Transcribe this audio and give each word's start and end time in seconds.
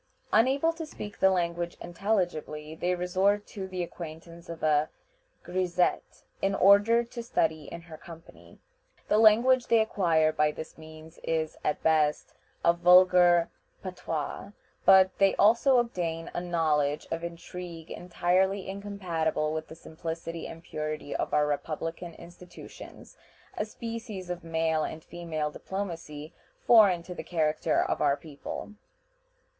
Unable 0.33 0.73
to 0.73 0.85
speak 0.87 1.19
the 1.19 1.29
language 1.29 1.77
intelligibly, 1.79 2.73
they 2.73 2.95
resort 2.95 3.45
to 3.45 3.67
the 3.67 3.83
acquaintance 3.83 4.49
of 4.49 4.63
a 4.63 4.89
grisette, 5.43 6.23
in 6.41 6.55
order 6.55 7.03
to 7.03 7.21
study 7.21 7.65
in 7.65 7.81
her 7.81 7.97
company. 7.99 8.57
The 9.09 9.19
language 9.19 9.67
they 9.67 9.79
acquire 9.79 10.33
by 10.33 10.53
this 10.53 10.75
means 10.75 11.19
is, 11.23 11.55
at 11.63 11.83
best, 11.83 12.33
a 12.65 12.73
vulgar 12.73 13.51
patois; 13.83 14.53
but 14.85 15.15
they 15.19 15.35
also 15.35 15.77
obtain 15.77 16.31
a 16.33 16.41
knowledge 16.41 17.05
of 17.11 17.23
intrigue 17.23 17.91
entirely 17.91 18.67
incompatible 18.67 19.53
with 19.53 19.67
the 19.67 19.75
simplicity 19.75 20.47
and 20.47 20.63
purity 20.63 21.15
of 21.15 21.31
our 21.31 21.45
republican 21.45 22.15
institutions 22.15 23.17
a 23.55 23.65
species 23.65 24.31
of 24.31 24.43
male 24.43 24.83
and 24.83 25.03
female 25.03 25.51
diplomacy 25.51 26.33
foreign 26.65 27.03
to 27.03 27.13
the 27.13 27.23
character 27.23 27.79
of 27.83 28.01
our 28.01 28.17
people. 28.17 28.73